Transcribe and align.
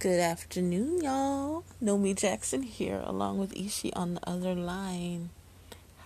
Good 0.00 0.18
afternoon, 0.18 1.02
y'all. 1.02 1.62
Nomy 1.82 2.16
Jackson 2.16 2.62
here, 2.62 3.02
along 3.04 3.36
with 3.36 3.54
Ishi 3.54 3.92
on 3.92 4.14
the 4.14 4.26
other 4.26 4.54
line. 4.54 5.28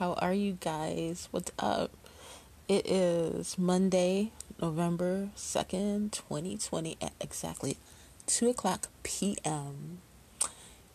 How 0.00 0.14
are 0.14 0.32
you 0.34 0.58
guys? 0.60 1.28
What's 1.30 1.52
up? 1.60 1.92
It 2.66 2.90
is 2.90 3.56
Monday, 3.56 4.32
November 4.60 5.28
2nd, 5.36 6.10
2020, 6.10 6.96
at 7.00 7.12
exactly 7.20 7.76
2 8.26 8.48
o'clock 8.48 8.88
p.m. 9.04 9.98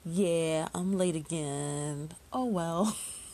Yeah, 0.03 0.67
I'm 0.75 0.97
late 0.97 1.15
again. 1.15 2.09
Oh 2.33 2.47
well. 2.47 2.97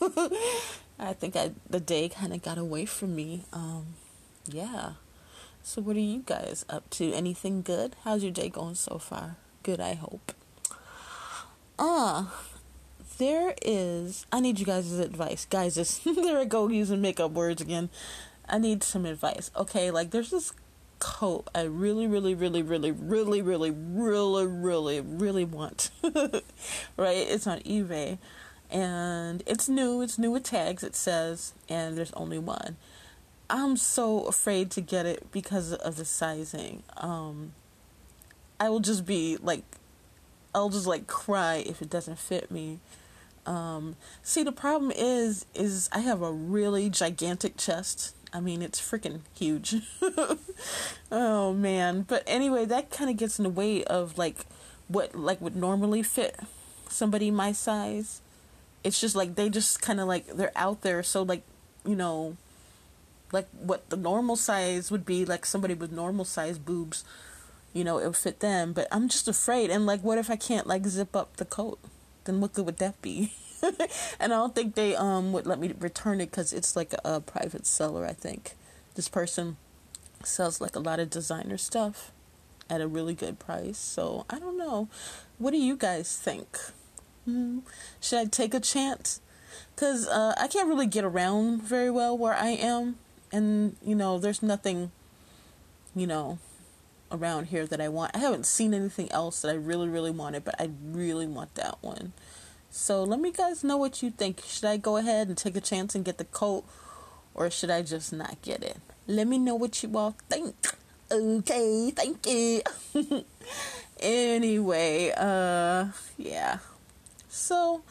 I 0.96 1.12
think 1.12 1.34
I 1.34 1.50
the 1.68 1.80
day 1.80 2.08
kind 2.08 2.32
of 2.32 2.40
got 2.40 2.56
away 2.56 2.86
from 2.86 3.16
me. 3.16 3.46
Um, 3.52 3.96
yeah. 4.46 4.92
So 5.64 5.82
what 5.82 5.96
are 5.96 5.98
you 5.98 6.22
guys 6.24 6.64
up 6.70 6.88
to? 6.90 7.12
Anything 7.12 7.62
good? 7.62 7.96
How's 8.04 8.22
your 8.22 8.30
day 8.30 8.48
going 8.48 8.76
so 8.76 8.98
far? 8.98 9.38
Good, 9.66 9.80
I 9.80 9.94
hope. 9.94 10.30
Ah, 11.76 12.30
uh, 12.30 12.52
there 13.18 13.52
is. 13.60 14.24
I 14.30 14.38
need 14.38 14.60
you 14.60 14.64
guys' 14.64 14.96
advice, 14.96 15.44
guys. 15.44 16.00
There 16.04 16.38
I 16.38 16.44
go 16.44 16.68
using 16.68 17.00
makeup 17.00 17.32
words 17.32 17.60
again. 17.60 17.90
I 18.48 18.58
need 18.58 18.84
some 18.84 19.04
advice. 19.04 19.50
Okay, 19.56 19.90
like 19.90 20.12
there's 20.12 20.30
this 20.30 20.52
coat 21.00 21.48
I 21.52 21.62
really, 21.62 22.06
really, 22.06 22.32
really, 22.32 22.62
really, 22.62 22.92
really, 22.92 23.42
really, 23.42 23.72
really, 23.72 24.46
really, 24.46 25.00
really 25.00 25.44
want. 25.44 25.90
right? 26.96 27.16
It's 27.16 27.48
on 27.48 27.58
eBay, 27.62 28.18
and 28.70 29.42
it's 29.48 29.68
new. 29.68 30.00
It's 30.00 30.16
new 30.16 30.30
with 30.30 30.44
tags. 30.44 30.84
It 30.84 30.94
says, 30.94 31.54
and 31.68 31.98
there's 31.98 32.12
only 32.12 32.38
one. 32.38 32.76
I'm 33.50 33.76
so 33.76 34.26
afraid 34.26 34.70
to 34.70 34.80
get 34.80 35.06
it 35.06 35.32
because 35.32 35.72
of 35.72 35.96
the 35.96 36.04
sizing. 36.04 36.84
Um, 36.98 37.50
I 38.58 38.68
will 38.68 38.80
just 38.80 39.06
be 39.06 39.36
like, 39.36 39.64
I'll 40.54 40.70
just 40.70 40.86
like 40.86 41.06
cry 41.06 41.56
if 41.56 41.82
it 41.82 41.90
doesn't 41.90 42.18
fit 42.18 42.50
me. 42.50 42.80
Um, 43.44 43.96
see, 44.22 44.42
the 44.42 44.52
problem 44.52 44.90
is, 44.90 45.46
is 45.54 45.88
I 45.92 46.00
have 46.00 46.22
a 46.22 46.32
really 46.32 46.90
gigantic 46.90 47.56
chest. 47.56 48.14
I 48.32 48.40
mean, 48.40 48.60
it's 48.60 48.80
freaking 48.80 49.20
huge. 49.34 49.76
oh 51.12 51.52
man! 51.52 52.02
But 52.02 52.24
anyway, 52.26 52.64
that 52.64 52.90
kind 52.90 53.08
of 53.08 53.16
gets 53.16 53.38
in 53.38 53.44
the 53.44 53.50
way 53.50 53.84
of 53.84 54.18
like 54.18 54.46
what 54.88 55.14
like 55.14 55.40
would 55.40 55.56
normally 55.56 56.02
fit 56.02 56.38
somebody 56.88 57.30
my 57.30 57.52
size. 57.52 58.20
It's 58.82 59.00
just 59.00 59.14
like 59.14 59.36
they 59.36 59.48
just 59.48 59.80
kind 59.80 60.00
of 60.00 60.08
like 60.08 60.26
they're 60.26 60.52
out 60.56 60.82
there, 60.82 61.02
so 61.02 61.22
like 61.22 61.42
you 61.84 61.94
know 61.94 62.36
like 63.32 63.46
what 63.52 63.88
the 63.90 63.96
normal 63.96 64.36
size 64.36 64.90
would 64.90 65.06
be, 65.06 65.24
like 65.24 65.46
somebody 65.46 65.74
with 65.74 65.92
normal 65.92 66.24
size 66.24 66.58
boobs, 66.58 67.04
you 67.76 67.84
know, 67.84 67.98
it 67.98 68.06
would 68.06 68.16
fit 68.16 68.40
them. 68.40 68.72
But 68.72 68.88
I'm 68.90 69.08
just 69.08 69.28
afraid. 69.28 69.70
And 69.70 69.86
like, 69.86 70.00
what 70.02 70.18
if 70.18 70.30
I 70.30 70.36
can't 70.36 70.66
like 70.66 70.86
zip 70.86 71.14
up 71.14 71.36
the 71.36 71.44
coat? 71.44 71.78
Then 72.24 72.40
what 72.40 72.54
good 72.54 72.66
would 72.66 72.78
that 72.78 73.00
be? 73.02 73.32
and 73.62 74.32
I 74.32 74.36
don't 74.36 74.54
think 74.54 74.74
they 74.74 74.96
um 74.96 75.32
would 75.32 75.46
let 75.46 75.58
me 75.58 75.74
return 75.78 76.20
it 76.20 76.30
because 76.30 76.52
it's 76.52 76.76
like 76.76 76.92
a, 76.94 77.16
a 77.16 77.20
private 77.20 77.66
seller. 77.66 78.06
I 78.06 78.12
think 78.12 78.52
this 78.94 79.08
person 79.08 79.56
sells 80.24 80.60
like 80.60 80.74
a 80.74 80.80
lot 80.80 81.00
of 81.00 81.10
designer 81.10 81.58
stuff 81.58 82.12
at 82.68 82.80
a 82.80 82.88
really 82.88 83.14
good 83.14 83.38
price. 83.38 83.78
So 83.78 84.24
I 84.30 84.38
don't 84.38 84.58
know. 84.58 84.88
What 85.38 85.50
do 85.50 85.58
you 85.58 85.76
guys 85.76 86.16
think? 86.16 86.58
Hmm. 87.24 87.60
Should 88.00 88.18
I 88.18 88.24
take 88.24 88.54
a 88.54 88.60
chance? 88.60 89.20
Because 89.74 90.08
uh, 90.08 90.34
I 90.38 90.48
can't 90.48 90.68
really 90.68 90.86
get 90.86 91.04
around 91.04 91.62
very 91.62 91.90
well 91.90 92.16
where 92.16 92.34
I 92.34 92.48
am 92.48 92.96
and 93.32 93.76
you 93.84 93.94
know 93.94 94.18
there's 94.18 94.42
nothing 94.42 94.90
you 95.94 96.06
know 96.06 96.38
around 97.10 97.46
here 97.46 97.66
that 97.66 97.80
I 97.80 97.88
want. 97.88 98.14
I 98.14 98.18
haven't 98.18 98.46
seen 98.46 98.74
anything 98.74 99.10
else 99.12 99.42
that 99.42 99.50
I 99.50 99.54
really 99.54 99.88
really 99.88 100.10
wanted, 100.10 100.44
but 100.44 100.54
I 100.58 100.70
really 100.82 101.26
want 101.26 101.54
that 101.54 101.78
one. 101.80 102.12
So 102.70 103.02
let 103.02 103.20
me 103.20 103.30
guys 103.32 103.64
know 103.64 103.76
what 103.76 104.02
you 104.02 104.10
think. 104.10 104.42
Should 104.44 104.64
I 104.64 104.76
go 104.76 104.96
ahead 104.96 105.28
and 105.28 105.36
take 105.36 105.56
a 105.56 105.60
chance 105.60 105.94
and 105.94 106.04
get 106.04 106.18
the 106.18 106.24
coat 106.24 106.64
or 107.34 107.50
should 107.50 107.70
I 107.70 107.82
just 107.82 108.12
not 108.12 108.40
get 108.42 108.62
it? 108.62 108.78
Let 109.06 109.26
me 109.26 109.38
know 109.38 109.54
what 109.54 109.82
you 109.82 109.96
all 109.96 110.16
think. 110.28 110.54
Okay, 111.10 111.92
thank 111.92 112.26
you. 112.26 112.62
anyway, 114.00 115.12
uh 115.16 115.88
yeah. 116.16 116.58
So, 117.28 117.82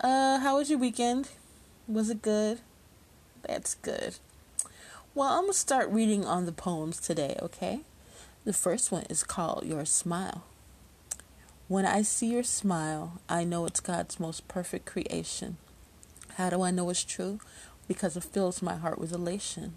uh 0.00 0.38
how 0.38 0.56
was 0.56 0.70
your 0.70 0.78
weekend? 0.78 1.28
Was 1.86 2.10
it 2.10 2.22
good? 2.22 2.60
That's 3.42 3.74
good. 3.74 4.16
Well, 5.14 5.28
I'm 5.28 5.42
going 5.42 5.52
to 5.52 5.58
start 5.58 5.90
reading 5.90 6.24
on 6.24 6.46
the 6.46 6.52
poems 6.52 6.98
today, 6.98 7.36
okay? 7.42 7.80
The 8.44 8.52
first 8.52 8.90
one 8.90 9.04
is 9.08 9.22
called 9.22 9.64
Your 9.64 9.84
Smile. 9.84 10.42
When 11.68 11.86
I 11.86 12.02
see 12.02 12.26
your 12.32 12.42
smile, 12.42 13.20
I 13.28 13.44
know 13.44 13.66
it's 13.66 13.78
God's 13.78 14.18
most 14.18 14.48
perfect 14.48 14.84
creation. 14.84 15.58
How 16.34 16.50
do 16.50 16.62
I 16.62 16.72
know 16.72 16.90
it's 16.90 17.04
true? 17.04 17.38
Because 17.86 18.16
it 18.16 18.24
fills 18.24 18.60
my 18.60 18.74
heart 18.74 18.98
with 18.98 19.12
elation. 19.12 19.74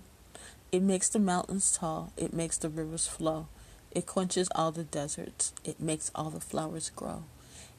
It 0.71 0.81
makes 0.81 1.09
the 1.09 1.19
mountains 1.19 1.77
tall, 1.77 2.11
it 2.17 2.33
makes 2.33 2.57
the 2.57 2.69
rivers 2.69 3.07
flow, 3.07 3.49
it 3.91 4.07
quenches 4.07 4.49
all 4.55 4.71
the 4.71 4.83
deserts, 4.83 5.53
it 5.63 5.79
makes 5.79 6.09
all 6.15 6.31
the 6.31 6.39
flowers 6.39 6.89
grow. 6.89 7.25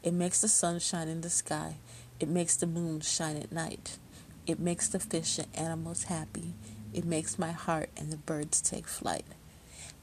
It 0.04 0.14
makes 0.14 0.40
the 0.40 0.48
sun 0.48 0.78
shine 0.78 1.08
in 1.08 1.22
the 1.22 1.30
sky, 1.30 1.78
it 2.20 2.28
makes 2.28 2.54
the 2.54 2.66
moon 2.68 3.00
shine 3.00 3.36
at 3.36 3.50
night. 3.50 3.98
It 4.46 4.60
makes 4.60 4.86
the 4.86 5.00
fish 5.00 5.38
and 5.38 5.48
animals 5.56 6.04
happy. 6.04 6.54
It 6.94 7.04
makes 7.04 7.40
my 7.40 7.50
heart 7.50 7.90
and 7.96 8.12
the 8.12 8.16
birds 8.16 8.60
take 8.60 8.86
flight. 8.86 9.24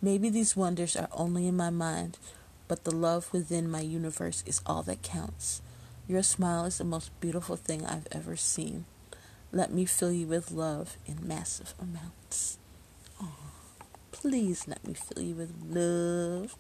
Maybe 0.04 0.30
these 0.30 0.58
wonders 0.58 0.98
are 0.98 1.08
only 1.14 1.48
in 1.48 1.56
my 1.56 1.70
mind, 1.70 2.18
but 2.68 2.84
the 2.84 2.94
love 2.94 3.32
within 3.32 3.72
my 3.72 3.80
universe 3.80 4.44
is 4.46 4.62
all 4.66 4.84
that 4.84 5.02
counts. 5.02 5.62
Your 6.10 6.24
smile 6.24 6.66
is 6.66 6.78
the 6.78 6.84
most 6.84 7.18
beautiful 7.22 7.56
thing 7.56 7.86
I've 7.86 8.10
ever 8.12 8.36
seen. 8.36 8.84
Let 9.54 9.72
me 9.72 9.86
fill 9.86 10.12
you 10.12 10.28
with 10.28 10.52
love 10.52 10.98
in 11.06 11.26
massive 11.26 11.74
amounts. 11.82 12.58
Oh, 13.22 13.38
please 14.12 14.68
let 14.68 14.86
me 14.86 14.94
fill 14.94 15.24
you 15.24 15.36
with 15.36 15.54
love. 15.70 16.58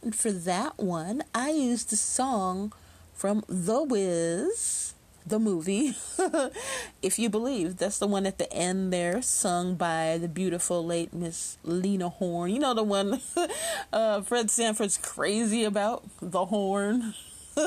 And 0.00 0.14
for 0.14 0.30
that 0.30 0.78
one, 0.78 1.24
I 1.34 1.50
used 1.50 1.92
a 1.92 1.96
song 1.96 2.72
from 3.12 3.42
The 3.48 3.82
Wiz 3.82 4.89
the 5.26 5.38
movie, 5.38 5.94
if 7.02 7.18
you 7.18 7.28
believe. 7.28 7.76
That's 7.76 7.98
the 7.98 8.06
one 8.06 8.26
at 8.26 8.38
the 8.38 8.52
end 8.52 8.92
there, 8.92 9.22
sung 9.22 9.74
by 9.74 10.18
the 10.18 10.28
beautiful 10.28 10.84
late 10.84 11.12
Miss 11.12 11.58
Lena 11.64 12.08
Horne. 12.08 12.50
You 12.50 12.58
know 12.58 12.74
the 12.74 12.82
one 12.82 13.20
uh, 13.92 14.22
Fred 14.22 14.50
Sanford's 14.50 14.98
crazy 14.98 15.64
about, 15.64 16.04
the 16.20 16.46
horn. 16.46 17.14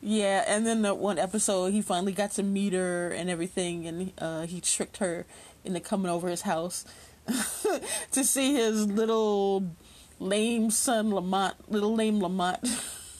yeah, 0.00 0.44
and 0.46 0.66
then 0.66 0.82
the 0.82 0.94
one 0.94 1.18
episode 1.18 1.72
he 1.72 1.82
finally 1.82 2.12
got 2.12 2.32
to 2.32 2.42
meet 2.42 2.72
her 2.72 3.10
and 3.10 3.30
everything, 3.30 3.86
and 3.86 4.12
uh, 4.18 4.46
he 4.46 4.60
tricked 4.60 4.98
her 4.98 5.26
into 5.64 5.80
coming 5.80 6.10
over 6.10 6.28
his 6.28 6.42
house 6.42 6.84
to 8.12 8.24
see 8.24 8.54
his 8.54 8.86
little 8.86 9.64
lame 10.18 10.70
son 10.70 11.10
Lamont, 11.10 11.54
little 11.70 11.94
lame 11.94 12.20
Lamont. 12.20 12.58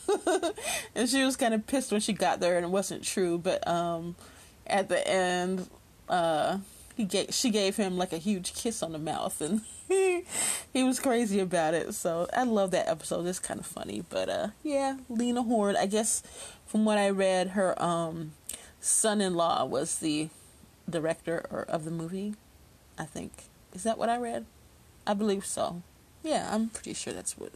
and 0.94 1.08
she 1.08 1.24
was 1.24 1.36
kind 1.36 1.54
of 1.54 1.66
pissed 1.66 1.92
when 1.92 2.00
she 2.00 2.12
got 2.12 2.40
there 2.40 2.56
and 2.56 2.64
it 2.64 2.70
wasn't 2.70 3.04
true. 3.04 3.38
But 3.38 3.66
um, 3.66 4.16
at 4.66 4.88
the 4.88 5.06
end, 5.06 5.68
uh, 6.08 6.58
he 6.96 7.04
gave 7.04 7.32
she 7.32 7.50
gave 7.50 7.76
him 7.76 7.96
like 7.96 8.12
a 8.12 8.18
huge 8.18 8.54
kiss 8.54 8.82
on 8.82 8.92
the 8.92 8.98
mouth, 8.98 9.40
and 9.40 9.62
he 9.88 10.24
he 10.72 10.82
was 10.82 10.98
crazy 11.00 11.38
about 11.40 11.72
it. 11.74 11.94
So 11.94 12.28
I 12.32 12.42
love 12.42 12.72
that 12.72 12.88
episode. 12.88 13.26
It's 13.26 13.38
kind 13.38 13.60
of 13.60 13.66
funny, 13.66 14.04
but 14.08 14.28
uh, 14.28 14.48
yeah, 14.62 14.98
Lena 15.08 15.42
Horne. 15.42 15.76
I 15.76 15.86
guess 15.86 16.22
from 16.66 16.84
what 16.84 16.98
I 16.98 17.08
read, 17.10 17.50
her 17.50 17.80
um, 17.82 18.32
son-in-law 18.80 19.64
was 19.66 20.00
the 20.00 20.28
director 20.90 21.46
or, 21.50 21.62
of 21.62 21.84
the 21.84 21.90
movie. 21.90 22.34
I 22.98 23.04
think 23.04 23.44
is 23.72 23.84
that 23.84 23.96
what 23.96 24.08
I 24.08 24.16
read. 24.16 24.44
I 25.06 25.14
believe 25.14 25.46
so. 25.46 25.82
Yeah, 26.22 26.48
I'm 26.52 26.68
pretty 26.68 26.94
sure 26.94 27.12
that's 27.12 27.38
what 27.38 27.52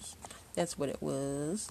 that's 0.54 0.78
what 0.78 0.88
it 0.88 1.02
was. 1.02 1.70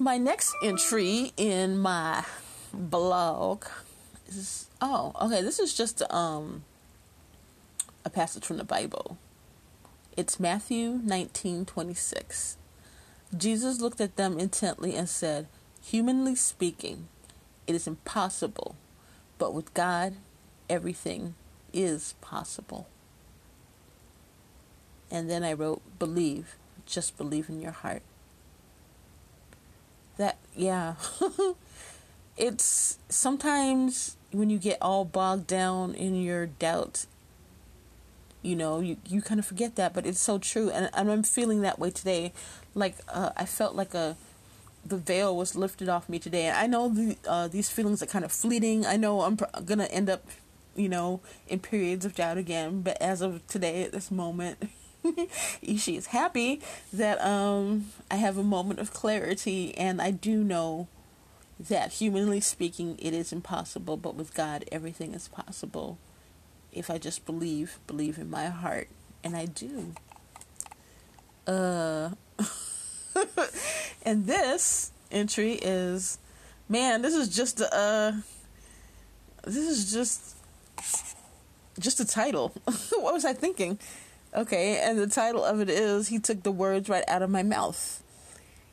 My 0.00 0.16
next 0.16 0.54
entry 0.62 1.32
in 1.36 1.76
my 1.76 2.24
blog 2.72 3.64
is 4.28 4.68
oh, 4.80 5.12
okay, 5.20 5.42
this 5.42 5.58
is 5.58 5.74
just 5.74 6.02
um 6.12 6.62
a 8.04 8.10
passage 8.10 8.44
from 8.44 8.58
the 8.58 8.64
Bible. 8.64 9.18
It's 10.16 10.38
Matthew 10.38 11.00
19:26. 11.04 12.54
Jesus 13.36 13.80
looked 13.80 14.00
at 14.00 14.14
them 14.14 14.38
intently 14.38 14.94
and 14.94 15.08
said, 15.08 15.48
"Humanly 15.82 16.36
speaking, 16.36 17.08
it 17.66 17.74
is 17.74 17.88
impossible, 17.88 18.76
but 19.36 19.52
with 19.52 19.74
God, 19.74 20.14
everything 20.70 21.34
is 21.72 22.14
possible." 22.20 22.86
And 25.10 25.28
then 25.28 25.42
I 25.42 25.54
wrote, 25.54 25.82
"Believe, 25.98 26.54
just 26.86 27.16
believe 27.16 27.48
in 27.48 27.60
your 27.60 27.72
heart." 27.72 28.02
That 30.18 30.36
yeah 30.54 30.94
it's 32.36 32.98
sometimes 33.08 34.16
when 34.30 34.50
you 34.50 34.58
get 34.58 34.78
all 34.80 35.04
bogged 35.04 35.46
down 35.46 35.94
in 35.94 36.14
your 36.14 36.46
doubts 36.46 37.06
you 38.42 38.54
know, 38.54 38.80
you, 38.80 38.96
you 39.06 39.20
kind 39.20 39.40
of 39.40 39.46
forget 39.46 39.76
that, 39.76 39.92
but 39.92 40.06
it's 40.06 40.20
so 40.20 40.38
true. 40.38 40.70
And, 40.70 40.90
and 40.94 41.10
I'm 41.10 41.22
feeling 41.22 41.60
that 41.62 41.78
way 41.78 41.90
today. 41.90 42.32
Like, 42.74 42.96
uh, 43.08 43.30
I 43.36 43.44
felt 43.44 43.74
like 43.74 43.94
a, 43.94 44.16
the 44.86 44.96
veil 44.96 45.36
was 45.36 45.56
lifted 45.56 45.88
off 45.88 46.08
me 46.08 46.18
today. 46.18 46.46
And 46.46 46.56
I 46.56 46.66
know 46.66 46.88
the, 46.88 47.16
uh, 47.26 47.48
these 47.48 47.68
feelings 47.68 48.02
are 48.02 48.06
kind 48.06 48.24
of 48.24 48.32
fleeting. 48.32 48.86
I 48.86 48.96
know 48.96 49.22
I'm 49.22 49.36
pr- 49.36 49.46
to 49.66 49.92
end 49.92 50.08
up, 50.08 50.24
you 50.76 50.88
know, 50.88 51.20
in 51.48 51.58
periods 51.58 52.04
of 52.04 52.14
doubt 52.14 52.38
again. 52.38 52.82
But 52.82 53.00
as 53.02 53.20
of 53.20 53.46
today, 53.48 53.82
at 53.82 53.92
this 53.92 54.10
moment, 54.10 54.70
she 55.76 55.96
is 55.96 56.06
happy 56.06 56.60
that 56.92 57.20
um, 57.24 57.86
I 58.10 58.16
have 58.16 58.36
a 58.36 58.42
moment 58.42 58.80
of 58.80 58.92
clarity. 58.92 59.76
And 59.76 60.00
I 60.00 60.10
do 60.10 60.42
know 60.42 60.88
that 61.60 61.94
humanly 61.94 62.40
speaking, 62.40 62.96
it 63.00 63.12
is 63.12 63.32
impossible. 63.32 63.96
But 63.96 64.14
with 64.14 64.34
God, 64.34 64.64
everything 64.70 65.14
is 65.14 65.28
possible 65.28 65.98
if 66.72 66.90
I 66.90 66.98
just 66.98 67.26
believe, 67.26 67.78
believe 67.86 68.18
in 68.18 68.30
my 68.30 68.46
heart, 68.46 68.88
and 69.24 69.36
I 69.36 69.46
do. 69.46 69.94
Uh, 71.46 72.10
and 74.02 74.26
this 74.26 74.92
entry 75.10 75.54
is, 75.54 76.18
man, 76.68 77.02
this 77.02 77.14
is 77.14 77.34
just 77.34 77.60
a, 77.60 77.74
uh, 77.74 78.12
this 79.44 79.56
is 79.56 79.90
just, 79.92 80.36
just 81.78 82.00
a 82.00 82.06
title. 82.06 82.52
what 82.64 83.14
was 83.14 83.24
I 83.24 83.32
thinking? 83.32 83.78
Okay, 84.34 84.78
and 84.78 84.98
the 84.98 85.06
title 85.06 85.42
of 85.42 85.60
it 85.60 85.70
is 85.70 86.08
"He 86.08 86.18
Took 86.18 86.42
the 86.42 86.52
Words 86.52 86.88
Right 86.88 87.04
Out 87.08 87.22
of 87.22 87.30
My 87.30 87.42
Mouth," 87.42 88.02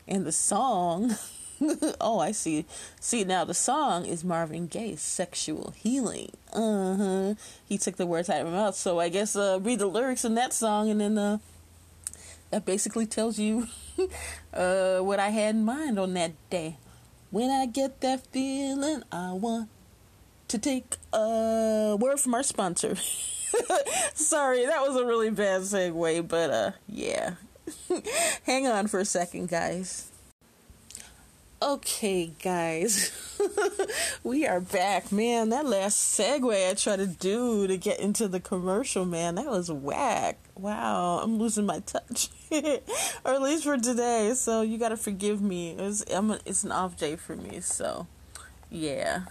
and 0.07 0.25
the 0.25 0.31
song. 0.31 1.15
oh, 2.01 2.19
I 2.19 2.33
see. 2.33 2.65
See, 2.99 3.23
now 3.23 3.45
the 3.45 3.53
song 3.53 4.05
is 4.05 4.23
Marvin 4.23 4.67
Gaye's 4.67 5.01
Sexual 5.01 5.73
Healing. 5.77 6.31
Uh 6.51 6.95
huh. 6.95 7.33
He 7.67 7.77
took 7.77 7.95
the 7.95 8.05
words 8.05 8.29
out 8.29 8.41
of 8.41 8.47
my 8.47 8.53
mouth. 8.53 8.75
So 8.75 8.99
I 8.99 9.07
guess 9.07 9.37
uh, 9.37 9.59
read 9.61 9.79
the 9.79 9.87
lyrics 9.87 10.25
in 10.25 10.35
that 10.35 10.51
song, 10.51 10.89
and 10.89 10.99
then 10.99 11.17
uh, 11.17 11.37
that 12.51 12.65
basically 12.65 13.05
tells 13.05 13.39
you 13.39 13.67
uh, 14.53 14.99
what 14.99 15.19
I 15.19 15.29
had 15.29 15.55
in 15.55 15.63
mind 15.63 15.97
on 15.97 16.13
that 16.15 16.33
day. 16.49 16.77
When 17.31 17.49
I 17.49 17.65
get 17.65 18.01
that 18.01 18.27
feeling, 18.27 19.03
I 19.11 19.31
want 19.31 19.69
to 20.47 20.57
take 20.57 20.95
a 21.13 21.97
word 21.99 22.19
from 22.19 22.33
our 22.33 22.43
sponsor. 22.43 22.95
Sorry, 24.13 24.65
that 24.65 24.81
was 24.81 24.95
a 24.95 25.05
really 25.05 25.29
bad 25.29 25.61
segue, 25.61 26.27
but 26.27 26.49
uh, 26.49 26.71
yeah. 26.87 27.35
Hang 28.43 28.67
on 28.67 28.87
for 28.87 28.99
a 28.99 29.05
second, 29.05 29.49
guys. 29.49 30.11
Okay, 31.61 32.33
guys, 32.43 33.11
we 34.23 34.45
are 34.45 34.59
back. 34.59 35.11
Man, 35.11 35.49
that 35.49 35.65
last 35.65 36.19
segue 36.19 36.69
I 36.69 36.73
tried 36.73 36.97
to 36.97 37.07
do 37.07 37.65
to 37.65 37.77
get 37.77 37.99
into 37.99 38.27
the 38.27 38.41
commercial, 38.41 39.05
man, 39.05 39.35
that 39.35 39.45
was 39.45 39.71
whack. 39.71 40.37
Wow, 40.55 41.21
I'm 41.23 41.37
losing 41.37 41.65
my 41.65 41.79
touch, 41.79 42.29
or 42.51 43.33
at 43.33 43.41
least 43.41 43.63
for 43.63 43.77
today. 43.77 44.33
So 44.35 44.61
you 44.61 44.77
gotta 44.77 44.97
forgive 44.97 45.41
me. 45.41 45.71
It's 45.71 46.03
a, 46.11 46.39
it's 46.45 46.65
an 46.65 46.73
off 46.73 46.97
day 46.97 47.15
for 47.15 47.37
me. 47.37 47.61
So 47.61 48.05
yeah. 48.69 49.21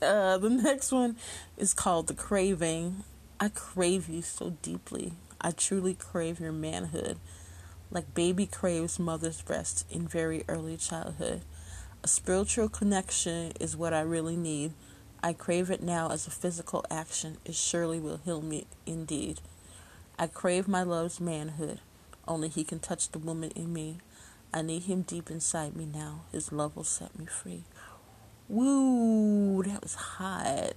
Uh, 0.00 0.38
the 0.38 0.50
next 0.50 0.92
one 0.92 1.16
is 1.56 1.74
called 1.74 2.06
the 2.06 2.14
craving. 2.14 3.02
I 3.40 3.48
crave 3.48 4.08
you 4.08 4.22
so 4.22 4.50
deeply. 4.62 5.14
I 5.40 5.50
truly 5.50 5.94
crave 5.94 6.40
your 6.40 6.52
manhood, 6.52 7.18
like 7.90 8.14
baby 8.14 8.46
craves 8.46 8.98
mother's 8.98 9.42
breast 9.42 9.86
in 9.90 10.06
very 10.06 10.44
early 10.48 10.76
childhood. 10.76 11.42
A 12.04 12.08
spiritual 12.08 12.68
connection 12.68 13.52
is 13.58 13.76
what 13.76 13.92
I 13.92 14.00
really 14.00 14.36
need. 14.36 14.72
I 15.22 15.32
crave 15.32 15.70
it 15.70 15.82
now 15.82 16.10
as 16.10 16.26
a 16.26 16.30
physical 16.30 16.84
action. 16.90 17.38
It 17.44 17.54
surely 17.56 17.98
will 17.98 18.20
heal 18.24 18.40
me 18.40 18.66
indeed. 18.86 19.40
I 20.18 20.28
crave 20.28 20.68
my 20.68 20.84
love's 20.84 21.20
manhood. 21.20 21.80
Only 22.26 22.48
he 22.48 22.62
can 22.62 22.78
touch 22.78 23.10
the 23.10 23.18
woman 23.18 23.50
in 23.56 23.72
me. 23.72 23.98
I 24.54 24.62
need 24.62 24.84
him 24.84 25.02
deep 25.02 25.30
inside 25.30 25.74
me 25.76 25.86
now. 25.86 26.22
His 26.30 26.52
love 26.52 26.76
will 26.76 26.84
set 26.84 27.18
me 27.18 27.26
free. 27.26 27.64
Woo, 28.48 29.62
that 29.62 29.82
was 29.82 29.94
hot. 29.94 30.72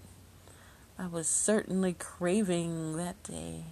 I 0.99 1.07
was 1.07 1.27
certainly 1.27 1.93
craving 1.93 2.97
that 2.97 3.21
day. 3.23 3.63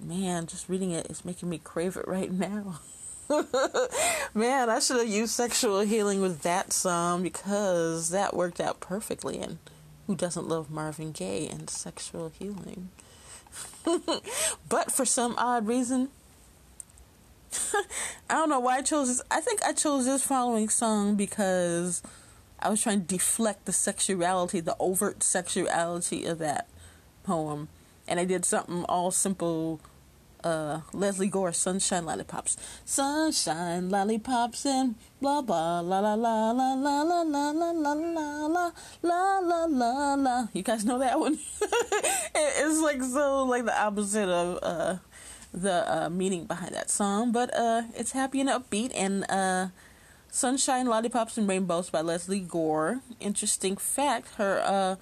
Man, 0.00 0.46
just 0.46 0.68
reading 0.68 0.90
it 0.90 1.08
is 1.08 1.24
making 1.24 1.48
me 1.48 1.58
crave 1.58 1.96
it 1.96 2.08
right 2.08 2.30
now. 2.30 2.80
Man, 4.34 4.68
I 4.68 4.80
should 4.80 4.98
have 4.98 5.08
used 5.08 5.32
sexual 5.32 5.80
healing 5.80 6.20
with 6.20 6.42
that 6.42 6.72
song 6.72 7.22
because 7.22 8.10
that 8.10 8.34
worked 8.34 8.60
out 8.60 8.80
perfectly. 8.80 9.38
And 9.38 9.58
who 10.06 10.16
doesn't 10.16 10.48
love 10.48 10.70
Marvin 10.70 11.12
Gaye 11.12 11.46
and 11.46 11.70
sexual 11.70 12.32
healing? 12.36 12.90
but 14.68 14.90
for 14.90 15.04
some 15.04 15.34
odd 15.38 15.66
reason, 15.66 16.08
I 18.28 18.34
don't 18.34 18.50
know 18.50 18.60
why 18.60 18.78
I 18.78 18.82
chose 18.82 19.08
this. 19.08 19.22
I 19.30 19.40
think 19.40 19.62
I 19.62 19.72
chose 19.72 20.04
this 20.04 20.24
following 20.24 20.68
song 20.68 21.14
because 21.14 22.02
I 22.62 22.68
was 22.70 22.82
trying 22.82 23.00
to 23.00 23.06
deflect 23.06 23.64
the 23.66 23.72
sexuality, 23.72 24.60
the 24.60 24.76
overt 24.78 25.22
sexuality 25.22 26.24
of 26.24 26.38
that 26.38 26.68
poem. 27.24 27.68
And 28.06 28.20
I 28.20 28.24
did 28.24 28.44
something 28.44 28.84
all 28.84 29.10
simple 29.10 29.80
uh, 30.44 30.80
Lesley 30.92 31.28
Gore, 31.28 31.52
Sunshine 31.52 32.04
Lollipops. 32.04 32.56
Sunshine 32.84 33.90
Lollipops 33.90 34.64
and 34.66 34.94
blah 35.20 35.42
blah 35.42 35.80
la 35.80 36.00
la 36.00 36.14
la 36.14 36.50
la 36.50 36.74
la 36.74 37.02
la 37.02 37.22
la 37.22 37.50
la 37.50 37.50
la 37.50 37.92
la 37.92 38.46
la 38.46 38.70
la 39.02 39.38
la 39.38 39.64
la 39.64 40.14
la. 40.14 40.48
You 40.52 40.62
guys 40.62 40.84
know 40.84 40.98
that 40.98 41.18
one? 41.18 41.38
it's 42.34 42.80
like 42.80 43.02
so 43.02 43.44
like 43.44 43.64
the 43.64 43.78
opposite 43.78 44.28
of 44.28 44.58
uh, 44.62 44.96
the 45.52 46.04
uh, 46.04 46.08
meaning 46.10 46.44
behind 46.44 46.74
that 46.74 46.90
song, 46.90 47.32
but 47.32 47.54
uh, 47.56 47.82
it's 47.94 48.12
happy 48.12 48.40
and 48.40 48.50
upbeat 48.50 48.92
and 48.94 49.24
uh, 49.30 49.68
Sunshine 50.34 50.86
Lollipops 50.86 51.36
and 51.36 51.46
Rainbows 51.46 51.90
by 51.90 52.00
Leslie 52.00 52.40
Gore. 52.40 53.02
Interesting 53.20 53.76
fact, 53.76 54.34
her 54.36 54.60
uh 54.64 54.96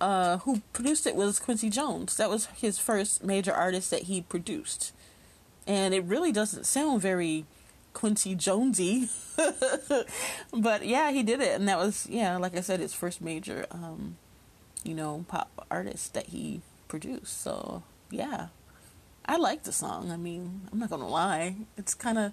uh, 0.00 0.38
who 0.38 0.62
produced 0.72 1.06
it 1.06 1.14
was 1.14 1.38
Quincy 1.38 1.70
Jones. 1.70 2.16
That 2.16 2.28
was 2.28 2.46
his 2.56 2.76
first 2.76 3.22
major 3.22 3.52
artist 3.52 3.88
that 3.92 4.04
he 4.04 4.22
produced. 4.22 4.92
And 5.64 5.94
it 5.94 6.02
really 6.02 6.32
doesn't 6.32 6.66
sound 6.66 7.00
very 7.00 7.44
Quincy 7.92 8.34
Jonesy. 8.34 9.10
but 10.52 10.84
yeah, 10.84 11.12
he 11.12 11.22
did 11.22 11.40
it 11.40 11.54
and 11.54 11.68
that 11.68 11.78
was 11.78 12.08
yeah, 12.10 12.36
like 12.38 12.56
I 12.56 12.62
said 12.62 12.80
his 12.80 12.94
first 12.94 13.20
major 13.20 13.66
um, 13.70 14.16
you 14.84 14.94
know, 14.94 15.24
pop 15.28 15.66
artist 15.70 16.14
that 16.14 16.28
he 16.28 16.62
produced. 16.88 17.40
So, 17.40 17.82
yeah. 18.10 18.48
I 19.26 19.36
like 19.36 19.62
the 19.62 19.72
song. 19.72 20.10
I 20.10 20.16
mean, 20.16 20.62
I'm 20.72 20.80
not 20.80 20.90
going 20.90 21.02
to 21.02 21.06
lie. 21.06 21.56
It's 21.76 21.94
kind 21.94 22.18
of 22.18 22.32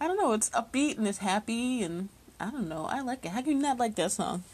I 0.00 0.06
don't 0.06 0.18
know, 0.18 0.32
it's 0.32 0.50
upbeat 0.50 0.98
and 0.98 1.08
it's 1.08 1.18
happy 1.18 1.82
and 1.82 2.08
I 2.38 2.50
don't 2.50 2.68
know. 2.68 2.86
I 2.86 3.00
like 3.00 3.24
it. 3.24 3.30
How 3.30 3.40
can 3.40 3.52
you 3.52 3.58
not 3.58 3.78
like 3.78 3.94
that 3.96 4.12
song? 4.12 4.44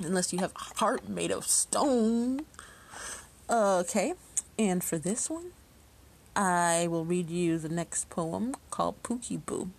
unless 0.00 0.32
you 0.32 0.38
have 0.40 0.52
a 0.54 0.78
heart 0.78 1.08
made 1.08 1.30
of 1.30 1.46
stone. 1.46 2.46
Okay, 3.48 4.14
and 4.58 4.82
for 4.82 4.98
this 4.98 5.28
one, 5.28 5.52
I 6.34 6.86
will 6.88 7.04
read 7.04 7.30
you 7.30 7.58
the 7.58 7.68
next 7.68 8.08
poem 8.08 8.54
called 8.70 9.02
Pookie 9.02 9.44
Boo. 9.44 9.70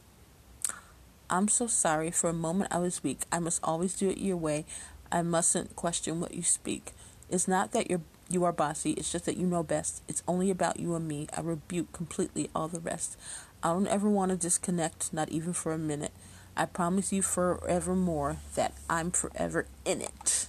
I'm 1.29 1.47
so 1.47 1.67
sorry. 1.67 2.11
For 2.11 2.29
a 2.29 2.33
moment 2.33 2.73
I 2.73 2.79
was 2.79 3.03
weak. 3.03 3.21
I 3.31 3.39
must 3.39 3.63
always 3.63 3.95
do 3.95 4.09
it 4.09 4.17
your 4.17 4.37
way. 4.37 4.65
I 5.11 5.21
mustn't 5.21 5.75
question 5.75 6.19
what 6.19 6.33
you 6.33 6.43
speak. 6.43 6.91
It's 7.29 7.47
not 7.47 7.71
that 7.71 7.89
you're 7.89 8.01
you 8.29 8.45
are 8.45 8.53
bossy, 8.53 8.91
it's 8.91 9.11
just 9.11 9.25
that 9.25 9.37
you 9.37 9.45
know 9.45 9.63
best. 9.63 10.01
It's 10.07 10.23
only 10.27 10.49
about 10.49 10.79
you 10.79 10.95
and 10.95 11.07
me. 11.07 11.27
I 11.35 11.41
rebuke 11.41 11.91
completely 11.91 12.49
all 12.55 12.67
the 12.67 12.79
rest. 12.79 13.17
I 13.63 13.69
don't 13.69 13.87
ever 13.87 14.09
want 14.09 14.31
to 14.31 14.37
disconnect, 14.37 15.13
not 15.13 15.29
even 15.29 15.53
for 15.53 15.71
a 15.71 15.77
minute. 15.77 16.11
I 16.57 16.65
promise 16.65 17.13
you 17.13 17.21
forevermore 17.21 18.37
that 18.55 18.73
I'm 18.89 19.09
forever 19.09 19.67
in 19.85 20.01
it. 20.01 20.47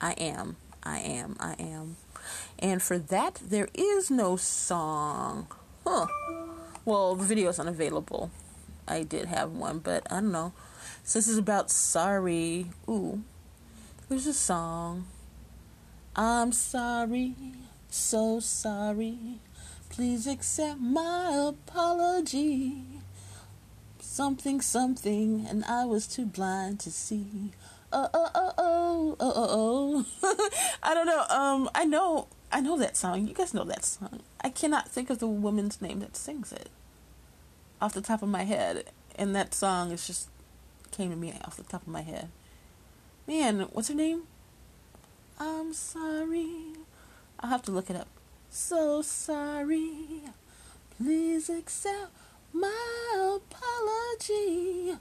I 0.00 0.12
am. 0.12 0.56
I 0.82 0.98
am. 0.98 1.36
I 1.38 1.54
am. 1.60 1.96
And 2.58 2.82
for 2.82 2.98
that, 2.98 3.36
there 3.36 3.68
is 3.72 4.10
no 4.10 4.36
song. 4.36 5.46
Huh. 5.86 6.08
Well, 6.84 7.14
the 7.14 7.24
video 7.24 7.50
is 7.50 7.60
unavailable. 7.60 8.32
I 8.88 9.04
did 9.04 9.26
have 9.26 9.52
one, 9.52 9.78
but 9.78 10.10
I 10.10 10.16
don't 10.16 10.32
know. 10.32 10.52
Since 11.04 11.28
it's 11.28 11.38
about 11.38 11.70
sorry, 11.70 12.66
ooh, 12.88 13.22
there's 14.08 14.26
a 14.26 14.34
song. 14.34 15.06
I'm 16.16 16.50
sorry, 16.50 17.34
so 17.88 18.40
sorry. 18.40 19.38
Please 19.90 20.26
accept 20.26 20.80
my 20.80 21.48
apology 21.48 22.84
something 24.20 24.60
something 24.60 25.46
and 25.48 25.64
I 25.64 25.84
was 25.84 26.06
too 26.06 26.26
blind 26.26 26.80
to 26.80 26.90
see. 26.90 27.52
Uh, 27.92 28.08
uh, 28.12 28.28
uh, 28.34 28.52
oh 28.58 29.16
oh 29.18 29.34
oh 29.34 29.34
oh 29.34 29.34
oh 29.36 30.06
oh 30.22 30.36
oh. 30.38 30.68
I 30.82 30.94
don't 30.94 31.06
know. 31.06 31.24
Um 31.30 31.70
I 31.74 31.84
know 31.84 32.28
I 32.52 32.60
know 32.60 32.76
that 32.78 32.96
song. 32.96 33.26
You 33.26 33.34
guys 33.34 33.54
know 33.54 33.64
that 33.64 33.84
song. 33.84 34.20
I 34.42 34.50
cannot 34.50 34.88
think 34.88 35.10
of 35.10 35.20
the 35.20 35.26
woman's 35.26 35.80
name 35.80 36.00
that 36.00 36.16
sings 36.16 36.52
it 36.52 36.68
off 37.80 37.94
the 37.94 38.00
top 38.00 38.22
of 38.22 38.28
my 38.28 38.42
head. 38.42 38.84
And 39.16 39.34
that 39.34 39.54
song 39.54 39.90
is 39.90 40.06
just 40.06 40.28
came 40.90 41.10
to 41.10 41.16
me 41.16 41.32
off 41.44 41.56
the 41.56 41.62
top 41.62 41.82
of 41.82 41.88
my 41.88 42.02
head. 42.02 42.28
Man, 43.26 43.60
what's 43.72 43.88
her 43.88 43.94
name? 43.94 44.24
I'm 45.38 45.72
sorry. 45.72 46.74
I'll 47.38 47.50
have 47.50 47.62
to 47.62 47.70
look 47.70 47.88
it 47.88 47.96
up. 47.96 48.08
So 48.50 49.00
sorry. 49.02 50.22
Please 50.96 51.48
accept 51.48 52.12
my 52.52 53.38
apology. 53.38 54.96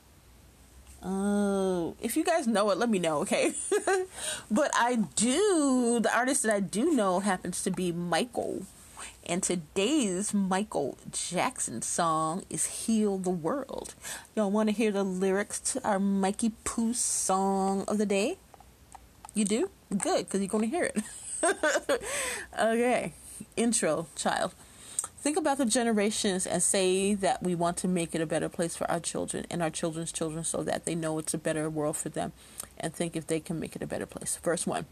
Oh, 1.02 1.96
if 2.02 2.16
you 2.16 2.24
guys 2.24 2.46
know 2.46 2.70
it, 2.72 2.78
let 2.78 2.90
me 2.90 3.00
know, 3.00 3.20
okay? 3.20 3.54
but 4.52 4.70
I 4.74 4.96
do, 5.16 6.00
the 6.02 6.16
artist 6.16 6.44
that 6.44 6.54
I 6.54 6.60
do 6.60 6.92
know 6.92 7.22
happens 7.22 7.64
to 7.64 7.72
be 7.72 7.92
Michael. 7.92 8.64
And 9.26 9.42
today's 9.42 10.34
Michael 10.34 10.98
Jackson 11.12 11.82
song 11.82 12.44
is 12.50 12.66
Heal 12.66 13.18
the 13.18 13.30
World. 13.30 13.94
Y'all 14.36 14.52
want 14.52 14.70
to 14.70 14.76
hear 14.76 14.92
the 14.92 15.04
lyrics 15.04 15.60
to 15.72 15.88
our 15.88 16.00
Mikey 16.00 16.54
Poo 16.64 16.94
song 16.94 17.86
of 17.88 17.98
the 17.98 18.06
day? 18.06 18.38
You 19.34 19.46
do? 19.46 19.70
Good, 19.96 20.26
because 20.26 20.42
you're 20.42 20.50
going 20.50 20.70
to 20.70 20.76
hear 20.76 20.92
it. 20.94 21.04
okay, 22.60 23.14
intro, 23.56 24.08
child. 24.16 24.54
Think 25.22 25.38
about 25.38 25.58
the 25.58 25.66
generations 25.66 26.48
and 26.48 26.64
say 26.64 27.14
that 27.14 27.44
we 27.44 27.54
want 27.54 27.78
to 27.78 27.88
make 27.88 28.16
it 28.16 28.22
a 28.22 28.26
better 28.26 28.48
place 28.48 28.78
for 28.78 28.90
our 28.90 29.00
children 29.00 29.46
and 29.50 29.62
our 29.62 29.70
children's 29.70 30.12
children 30.12 30.44
so 30.44 30.64
that 30.64 30.86
they 30.86 30.96
know 30.96 31.20
it's 31.20 31.34
a 31.34 31.38
better 31.38 31.70
world 31.70 31.98
for 31.98 32.10
them 32.10 32.32
and 32.78 32.94
think 32.94 33.16
if 33.16 33.28
they 33.28 33.40
can 33.40 33.60
make 33.60 33.76
it 33.76 33.84
a 33.84 33.88
better 33.88 34.06
place. 34.06 34.40
Verse 34.42 34.66
1 34.66 34.86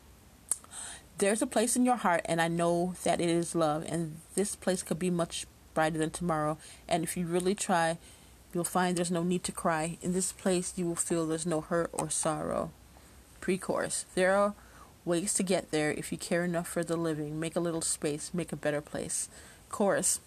There's 1.18 1.42
a 1.42 1.48
place 1.48 1.76
in 1.76 1.86
your 1.86 1.96
heart, 1.96 2.22
and 2.26 2.42
I 2.42 2.50
know 2.50 2.96
that 3.04 3.22
it 3.22 3.30
is 3.30 3.56
love, 3.56 3.86
and 3.88 4.18
this 4.36 4.56
place 4.56 4.84
could 4.84 5.00
be 5.00 5.10
much 5.10 5.46
brighter 5.74 5.98
than 5.98 6.10
tomorrow. 6.10 6.58
And 6.90 7.04
if 7.04 7.16
you 7.16 7.26
really 7.26 7.56
try, 7.56 7.98
you'll 8.54 8.64
find 8.64 8.98
there's 8.98 9.12
no 9.12 9.24
need 9.24 9.44
to 9.46 9.52
cry. 9.52 9.98
In 10.02 10.12
this 10.12 10.32
place, 10.32 10.74
you 10.76 10.88
will 10.88 10.96
feel 10.96 11.26
there's 11.26 11.46
no 11.46 11.62
hurt 11.62 11.90
or 11.94 12.10
sorrow. 12.10 12.72
Pre 13.40 13.58
chorus 13.58 14.06
There 14.16 14.36
are 14.36 14.56
ways 15.08 15.34
to 15.36 15.44
get 15.44 15.72
there 15.72 15.92
if 15.92 16.12
you 16.12 16.18
care 16.18 16.44
enough 16.44 16.68
for 16.68 16.84
the 16.84 16.98
living. 16.98 17.40
Make 17.40 17.56
a 17.56 17.62
little 17.62 17.82
space, 17.82 18.32
make 18.34 18.52
a 18.52 18.58
better 18.58 18.82
place. 18.82 19.30
Chorus 19.70 20.20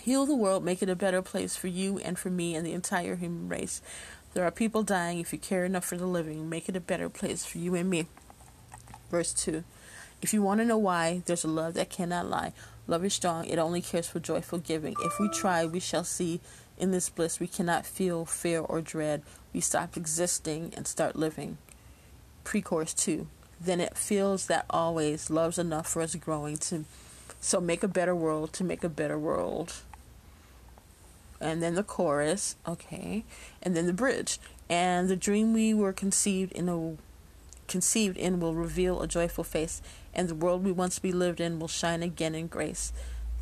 Heal 0.00 0.26
the 0.26 0.34
world, 0.34 0.64
make 0.64 0.82
it 0.82 0.88
a 0.88 0.96
better 0.96 1.22
place 1.22 1.54
for 1.54 1.68
you 1.68 1.98
and 1.98 2.18
for 2.18 2.30
me 2.30 2.54
and 2.54 2.66
the 2.66 2.72
entire 2.72 3.16
human 3.16 3.48
race. 3.48 3.82
There 4.34 4.44
are 4.44 4.50
people 4.50 4.82
dying. 4.82 5.20
If 5.20 5.32
you 5.32 5.38
care 5.38 5.64
enough 5.64 5.84
for 5.84 5.96
the 5.96 6.06
living, 6.06 6.48
make 6.48 6.68
it 6.68 6.76
a 6.76 6.80
better 6.80 7.08
place 7.08 7.44
for 7.44 7.58
you 7.58 7.74
and 7.74 7.90
me. 7.90 8.06
Verse 9.10 9.32
2 9.34 9.64
If 10.22 10.32
you 10.32 10.42
want 10.42 10.60
to 10.60 10.64
know 10.64 10.78
why, 10.78 11.22
there's 11.26 11.44
a 11.44 11.48
love 11.48 11.74
that 11.74 11.90
cannot 11.90 12.28
lie. 12.28 12.52
Love 12.86 13.04
is 13.04 13.14
strong, 13.14 13.44
it 13.44 13.58
only 13.58 13.82
cares 13.82 14.08
for 14.08 14.18
joyful 14.18 14.58
giving. 14.58 14.96
If 15.02 15.20
we 15.20 15.28
try, 15.28 15.64
we 15.66 15.80
shall 15.80 16.04
see. 16.04 16.40
In 16.78 16.90
this 16.90 17.10
bliss, 17.10 17.38
we 17.38 17.46
cannot 17.46 17.86
feel 17.86 18.24
fear 18.24 18.60
or 18.60 18.80
dread. 18.80 19.22
We 19.52 19.60
stop 19.60 19.96
existing 19.96 20.72
and 20.76 20.86
start 20.86 21.14
living. 21.14 21.58
Pre 22.42 22.62
chorus 22.62 22.94
2 22.94 23.28
Then 23.64 23.80
it 23.80 23.96
feels 23.96 24.46
that 24.46 24.66
always 24.70 25.30
love's 25.30 25.58
enough 25.58 25.88
for 25.88 26.02
us 26.02 26.14
growing 26.16 26.56
to 26.58 26.84
so 27.40 27.60
make 27.60 27.82
a 27.82 27.88
better 27.88 28.14
world 28.14 28.52
to 28.54 28.64
make 28.64 28.82
a 28.82 28.88
better 28.88 29.18
world. 29.18 29.74
And 31.40 31.62
then 31.62 31.74
the 31.74 31.82
chorus, 31.82 32.56
okay, 32.66 33.24
and 33.62 33.76
then 33.76 33.86
the 33.86 33.92
bridge. 33.92 34.38
And 34.70 35.08
the 35.08 35.16
dream 35.16 35.52
we 35.52 35.74
were 35.74 35.92
conceived 35.92 36.52
in 36.52 36.68
a 36.68 36.96
conceived 37.68 38.16
in 38.16 38.38
will 38.38 38.54
reveal 38.54 39.00
a 39.00 39.08
joyful 39.08 39.44
face, 39.44 39.80
and 40.14 40.28
the 40.28 40.34
world 40.34 40.64
we 40.64 40.72
once 40.72 41.02
we 41.02 41.10
lived 41.10 41.40
in 41.40 41.58
will 41.58 41.68
shine 41.68 42.02
again 42.02 42.34
in 42.34 42.46
grace. 42.46 42.92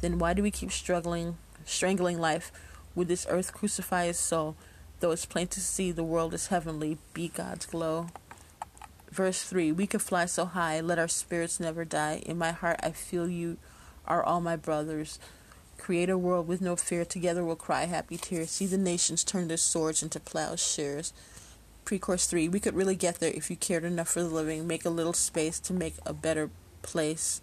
Then 0.00 0.18
why 0.18 0.34
do 0.34 0.42
we 0.42 0.50
keep 0.50 0.72
struggling, 0.72 1.36
strangling 1.64 2.18
life? 2.18 2.52
Would 2.94 3.08
this 3.08 3.26
earth 3.28 3.52
crucify 3.52 4.04
its 4.04 4.18
soul? 4.18 4.56
Though 5.00 5.10
it's 5.12 5.26
plain 5.26 5.48
to 5.48 5.60
see 5.60 5.92
the 5.92 6.04
world 6.04 6.34
is 6.34 6.48
heavenly, 6.48 6.98
be 7.14 7.28
God's 7.28 7.66
glow. 7.66 8.08
Verse 9.10 9.42
3 9.42 9.72
We 9.72 9.86
could 9.86 10.02
fly 10.02 10.26
so 10.26 10.44
high, 10.44 10.80
let 10.80 10.98
our 10.98 11.08
spirits 11.08 11.60
never 11.60 11.84
die. 11.84 12.22
In 12.24 12.38
my 12.38 12.52
heart, 12.52 12.80
I 12.82 12.90
feel 12.90 13.28
you 13.28 13.58
are 14.06 14.22
all 14.22 14.40
my 14.40 14.56
brothers. 14.56 15.18
Create 15.78 16.10
a 16.10 16.18
world 16.18 16.46
with 16.46 16.60
no 16.60 16.76
fear. 16.76 17.04
Together 17.04 17.44
we'll 17.44 17.56
cry 17.56 17.86
happy 17.86 18.16
tears. 18.16 18.50
See 18.50 18.66
the 18.66 18.76
nations 18.76 19.24
turn 19.24 19.48
their 19.48 19.56
swords 19.56 20.02
into 20.02 20.20
plowshares. 20.20 21.12
Pre-course 21.84 22.26
3. 22.26 22.48
We 22.48 22.60
could 22.60 22.76
really 22.76 22.94
get 22.94 23.18
there 23.18 23.32
if 23.32 23.50
you 23.50 23.56
cared 23.56 23.84
enough 23.84 24.08
for 24.08 24.22
the 24.22 24.28
living. 24.28 24.66
Make 24.66 24.84
a 24.84 24.90
little 24.90 25.14
space 25.14 25.58
to 25.60 25.72
make 25.72 25.94
a 26.04 26.12
better 26.12 26.50
place. 26.82 27.40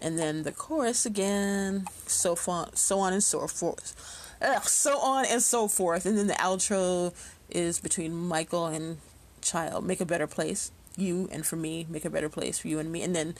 And 0.00 0.18
then 0.18 0.44
the 0.44 0.52
chorus 0.52 1.04
again. 1.04 1.86
So, 2.06 2.36
fun, 2.36 2.74
so 2.74 3.00
on 3.00 3.12
and 3.12 3.22
so 3.22 3.46
forth. 3.48 3.96
Ugh, 4.40 4.64
so 4.64 4.98
on 4.98 5.26
and 5.26 5.42
so 5.42 5.68
forth. 5.68 6.06
And 6.06 6.16
then 6.16 6.28
the 6.28 6.34
outro 6.34 7.12
is 7.50 7.80
between 7.80 8.14
Michael 8.14 8.66
and 8.66 8.98
Child. 9.42 9.84
Make 9.84 10.00
a 10.00 10.06
better 10.06 10.26
place. 10.26 10.72
You 10.96 11.28
and 11.32 11.46
for 11.46 11.56
me. 11.56 11.86
Make 11.88 12.04
a 12.04 12.10
better 12.10 12.28
place 12.28 12.58
for 12.58 12.68
you 12.68 12.78
and 12.78 12.90
me. 12.90 13.02
And 13.02 13.14
then, 13.14 13.34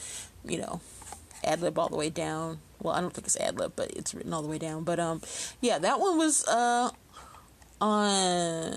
you 0.45 0.59
know, 0.59 0.81
ad 1.45 1.61
lib 1.61 1.79
all 1.79 1.89
the 1.89 1.97
way 1.97 2.11
down. 2.11 2.61
Well, 2.83 2.95
I 2.95 3.01
don't 3.01 3.13
think 3.13 3.27
it's 3.27 3.37
ad 3.37 3.59
lib, 3.59 3.73
but 3.77 3.91
it's 3.91 4.15
written 4.15 4.33
all 4.33 4.43
the 4.43 4.49
way 4.49 4.59
down. 4.59 4.85
But 4.85 4.99
um, 4.99 5.21
yeah, 5.61 5.79
that 5.79 6.01
one 6.01 6.19
was 6.19 6.47
uh 6.47 6.91
on. 7.81 8.71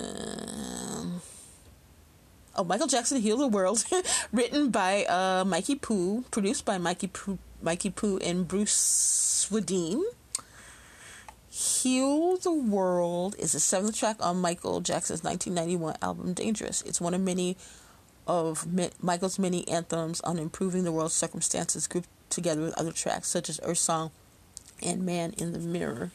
Oh, 2.56 2.64
Michael 2.64 2.88
Jackson, 2.88 3.20
Heal 3.20 3.38
the 3.38 3.48
World, 3.48 3.84
written 4.32 4.70
by 4.70 5.06
uh, 5.06 5.44
Mikey 5.44 5.76
Poo, 5.76 6.24
produced 6.30 6.66
by 6.66 6.78
Mikey 6.78 7.08
Poo, 7.08 7.40
Mikey 7.62 7.90
Poo 7.90 8.20
and 8.20 8.48
Bruce 8.48 9.48
Swedien. 9.50 10.04
Heal 11.54 12.38
the 12.38 12.52
World 12.52 13.36
is 13.38 13.52
the 13.52 13.60
seventh 13.60 13.96
track 13.96 14.16
on 14.20 14.42
Michael 14.42 14.82
Jackson's 14.82 15.24
1991 15.24 15.98
album 16.02 16.34
Dangerous. 16.34 16.82
It's 16.82 17.00
one 17.00 17.14
of 17.14 17.22
many 17.22 17.58
of 18.26 18.66
Michael's 19.04 19.38
many 19.38 19.68
anthems 19.68 20.20
on 20.22 20.40
improving 20.40 20.84
the 20.84 20.92
world's 20.92 21.14
circumstances 21.14 21.86
grouped 21.86 22.10
together 22.32 22.64
with 22.64 22.74
other 22.74 22.92
tracks 22.92 23.28
such 23.28 23.50
as 23.50 23.60
Earth 23.62 23.78
Song 23.78 24.10
and 24.82 25.06
Man 25.06 25.36
in 25.38 25.54
the 25.54 25.60
Mirror. 25.60 26.10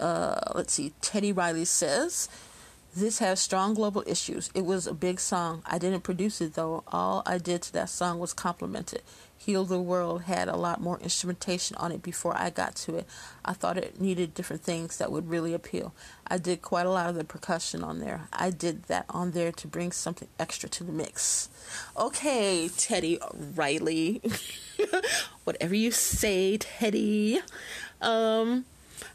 Uh, 0.00 0.40
let's 0.54 0.72
see, 0.72 0.94
Teddy 1.02 1.32
Riley 1.32 1.66
says, 1.66 2.30
This 2.94 3.20
has 3.20 3.38
strong 3.38 3.74
global 3.74 4.02
issues. 4.04 4.50
It 4.52 4.64
was 4.64 4.88
a 4.88 4.94
big 4.94 5.20
song. 5.20 5.62
I 5.64 5.78
didn't 5.78 6.00
produce 6.00 6.40
it 6.40 6.54
though. 6.54 6.82
All 6.88 7.22
I 7.24 7.38
did 7.38 7.62
to 7.62 7.72
that 7.74 7.88
song 7.88 8.18
was 8.18 8.32
compliment 8.32 8.92
it. 8.92 9.04
Heal 9.38 9.64
the 9.64 9.80
World 9.80 10.22
had 10.22 10.48
a 10.48 10.56
lot 10.56 10.80
more 10.80 10.98
instrumentation 10.98 11.76
on 11.76 11.92
it 11.92 12.02
before 12.02 12.36
I 12.36 12.50
got 12.50 12.74
to 12.76 12.96
it. 12.96 13.06
I 13.44 13.52
thought 13.52 13.78
it 13.78 14.00
needed 14.00 14.34
different 14.34 14.62
things 14.62 14.98
that 14.98 15.12
would 15.12 15.30
really 15.30 15.54
appeal. 15.54 15.94
I 16.26 16.36
did 16.36 16.62
quite 16.62 16.84
a 16.84 16.90
lot 16.90 17.08
of 17.08 17.14
the 17.14 17.24
percussion 17.24 17.84
on 17.84 18.00
there. 18.00 18.28
I 18.32 18.50
did 18.50 18.82
that 18.84 19.06
on 19.08 19.30
there 19.30 19.52
to 19.52 19.68
bring 19.68 19.92
something 19.92 20.28
extra 20.38 20.68
to 20.70 20.84
the 20.84 20.92
mix. 20.92 21.48
Okay, 21.96 22.68
Teddy 22.76 23.20
Riley. 23.54 24.20
Whatever 25.44 25.76
you 25.76 25.92
say, 25.92 26.58
Teddy. 26.58 27.40
Um 28.02 28.64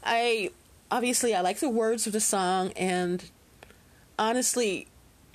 I 0.02 0.50
obviously 0.90 1.34
I 1.34 1.42
like 1.42 1.58
the 1.58 1.68
words 1.68 2.06
of 2.06 2.12
the 2.14 2.20
song 2.20 2.72
and 2.72 3.22
honestly 4.18 4.86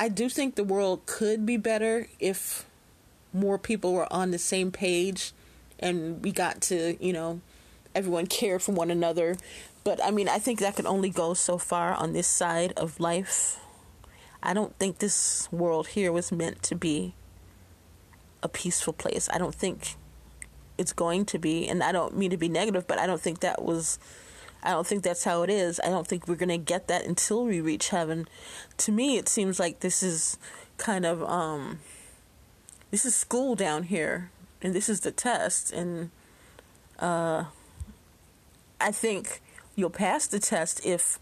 I 0.01 0.09
do 0.09 0.29
think 0.29 0.55
the 0.55 0.63
world 0.63 1.05
could 1.05 1.45
be 1.45 1.57
better 1.57 2.07
if 2.19 2.65
more 3.31 3.59
people 3.59 3.93
were 3.93 4.11
on 4.11 4.31
the 4.31 4.39
same 4.39 4.71
page 4.71 5.31
and 5.79 6.23
we 6.23 6.31
got 6.31 6.59
to, 6.61 6.97
you 6.99 7.13
know, 7.13 7.41
everyone 7.93 8.25
care 8.39 8.57
for 8.57 8.71
one 8.71 8.89
another. 8.89 9.37
But 9.83 10.03
I 10.03 10.09
mean, 10.09 10.27
I 10.27 10.39
think 10.39 10.59
that 10.59 10.75
can 10.75 10.87
only 10.87 11.11
go 11.11 11.35
so 11.35 11.59
far 11.59 11.93
on 11.93 12.13
this 12.13 12.27
side 12.27 12.73
of 12.77 12.99
life. 12.99 13.59
I 14.41 14.55
don't 14.55 14.75
think 14.79 14.97
this 14.97 15.47
world 15.51 15.89
here 15.89 16.11
was 16.11 16.31
meant 16.31 16.63
to 16.63 16.73
be 16.75 17.13
a 18.41 18.49
peaceful 18.49 18.93
place. 18.93 19.29
I 19.31 19.37
don't 19.37 19.53
think 19.53 19.97
it's 20.79 20.93
going 20.93 21.25
to 21.25 21.37
be, 21.37 21.67
and 21.67 21.83
I 21.83 21.91
don't 21.91 22.17
mean 22.17 22.31
to 22.31 22.37
be 22.37 22.49
negative, 22.49 22.87
but 22.87 22.97
I 22.97 23.05
don't 23.05 23.21
think 23.21 23.41
that 23.41 23.61
was 23.61 23.99
I 24.63 24.71
don't 24.71 24.85
think 24.85 25.03
that's 25.03 25.23
how 25.23 25.43
it 25.43 25.49
is. 25.49 25.79
I 25.83 25.89
don't 25.89 26.07
think 26.07 26.27
we're 26.27 26.35
going 26.35 26.49
to 26.49 26.57
get 26.57 26.87
that 26.87 27.05
until 27.05 27.45
we 27.45 27.61
reach 27.61 27.89
heaven. 27.89 28.27
To 28.77 28.91
me, 28.91 29.17
it 29.17 29.27
seems 29.27 29.59
like 29.59 29.79
this 29.79 30.03
is 30.03 30.37
kind 30.77 31.05
of 31.05 31.21
um 31.23 31.79
this 32.89 33.05
is 33.05 33.13
school 33.13 33.53
down 33.53 33.83
here 33.83 34.31
and 34.63 34.73
this 34.73 34.89
is 34.89 35.01
the 35.01 35.11
test 35.11 35.71
and 35.71 36.09
uh, 37.01 37.45
I 38.79 38.91
think 38.91 39.41
you'll 39.75 39.89
pass 39.89 40.27
the 40.27 40.39
test 40.39 40.85
if 40.85 41.19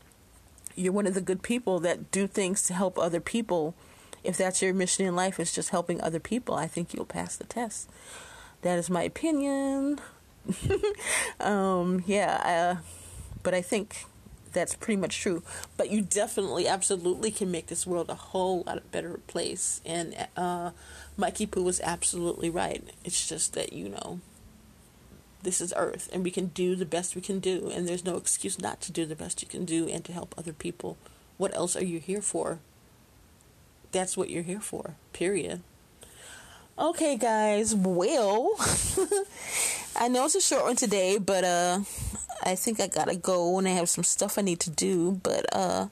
you're 0.75 0.93
one 0.93 1.07
of 1.07 1.13
the 1.13 1.21
good 1.21 1.41
people 1.41 1.79
that 1.79 2.11
do 2.11 2.27
things 2.27 2.63
to 2.63 2.73
help 2.73 2.99
other 2.99 3.19
people. 3.19 3.75
If 4.23 4.37
that's 4.37 4.61
your 4.61 4.73
mission 4.73 5.05
in 5.05 5.15
life 5.15 5.39
is 5.39 5.53
just 5.53 5.69
helping 5.69 6.01
other 6.01 6.19
people, 6.19 6.55
I 6.55 6.67
think 6.67 6.93
you'll 6.93 7.05
pass 7.05 7.37
the 7.37 7.45
test. 7.45 7.89
That 8.61 8.77
is 8.77 8.89
my 8.89 9.03
opinion. 9.03 9.99
um, 11.39 12.03
yeah, 12.05 12.79
uh, 12.79 12.81
but 13.43 13.53
I 13.53 13.61
think 13.61 14.05
that's 14.53 14.75
pretty 14.75 14.99
much 14.99 15.19
true. 15.19 15.43
But 15.77 15.89
you 15.89 16.01
definitely, 16.01 16.67
absolutely 16.67 17.31
can 17.31 17.51
make 17.51 17.67
this 17.67 17.85
world 17.85 18.09
a 18.09 18.15
whole 18.15 18.63
lot 18.63 18.91
better 18.91 19.19
place. 19.27 19.81
And 19.85 20.15
uh, 20.35 20.71
Mikey 21.17 21.45
Poo 21.45 21.63
was 21.63 21.81
absolutely 21.81 22.49
right. 22.49 22.83
It's 23.03 23.27
just 23.27 23.53
that, 23.53 23.73
you 23.73 23.89
know, 23.89 24.19
this 25.41 25.61
is 25.61 25.73
Earth 25.75 26.09
and 26.11 26.23
we 26.23 26.31
can 26.31 26.47
do 26.47 26.75
the 26.75 26.85
best 26.85 27.15
we 27.15 27.21
can 27.21 27.39
do. 27.39 27.71
And 27.73 27.87
there's 27.87 28.05
no 28.05 28.17
excuse 28.17 28.59
not 28.59 28.81
to 28.81 28.91
do 28.91 29.05
the 29.05 29.15
best 29.15 29.41
you 29.41 29.47
can 29.47 29.65
do 29.65 29.87
and 29.87 30.03
to 30.05 30.13
help 30.13 30.35
other 30.37 30.53
people. 30.53 30.97
What 31.37 31.55
else 31.55 31.75
are 31.75 31.85
you 31.85 31.99
here 31.99 32.21
for? 32.21 32.59
That's 33.91 34.17
what 34.17 34.29
you're 34.29 34.43
here 34.43 34.59
for, 34.59 34.95
period. 35.13 35.61
Okay, 36.77 37.17
guys. 37.17 37.75
Well, 37.75 38.55
I 39.95 40.07
know 40.07 40.25
it's 40.25 40.35
a 40.35 40.41
short 40.41 40.63
one 40.63 40.75
today, 40.75 41.17
but 41.17 41.43
uh, 41.43 41.79
I 42.49 42.55
think 42.55 42.79
I 42.79 42.87
gotta 42.87 43.15
go 43.15 43.57
and 43.59 43.67
I 43.67 43.71
have 43.71 43.89
some 43.89 44.03
stuff 44.03 44.37
I 44.37 44.41
need 44.41 44.59
to 44.61 44.71
do. 44.71 45.19
But 45.21 45.45
uh, 45.53 45.87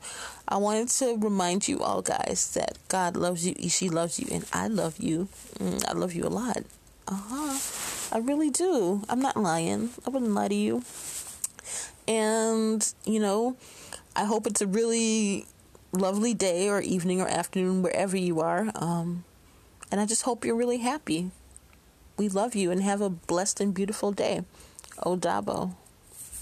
I 0.47 0.57
wanted 0.57 0.89
to 0.89 1.17
remind 1.17 1.67
you 1.67 1.81
all, 1.81 2.01
guys, 2.01 2.53
that 2.55 2.77
God 2.87 3.15
loves 3.15 3.45
you, 3.45 3.69
she 3.69 3.89
loves 3.89 4.19
you, 4.19 4.27
and 4.31 4.45
I 4.51 4.67
love 4.67 4.97
you. 4.97 5.27
Mm, 5.59 5.87
I 5.87 5.93
love 5.93 6.13
you 6.13 6.25
a 6.25 6.33
lot. 6.33 6.63
Uh 7.07 7.21
huh. 7.29 8.15
I 8.15 8.19
really 8.19 8.49
do. 8.49 9.03
I'm 9.07 9.19
not 9.19 9.37
lying. 9.37 9.91
I 10.05 10.09
wouldn't 10.09 10.31
lie 10.31 10.47
to 10.47 10.55
you. 10.55 10.83
And, 12.07 12.81
you 13.05 13.19
know, 13.19 13.57
I 14.15 14.23
hope 14.23 14.47
it's 14.47 14.61
a 14.61 14.67
really 14.67 15.45
lovely 15.91 16.33
day 16.33 16.69
or 16.69 16.81
evening 16.81 17.21
or 17.21 17.27
afternoon 17.27 17.81
wherever 17.81 18.17
you 18.17 18.39
are. 18.39 18.71
Um, 18.75 19.25
and 19.91 20.01
I 20.01 20.05
just 20.05 20.23
hope 20.23 20.43
you're 20.43 20.55
really 20.55 20.79
happy. 20.79 21.31
We 22.17 22.29
love 22.29 22.55
you 22.55 22.71
and 22.71 22.81
have 22.81 23.01
a 23.01 23.09
blessed 23.09 23.61
and 23.61 23.73
beautiful 23.73 24.11
day. 24.11 24.43
Odabo. 24.99 25.75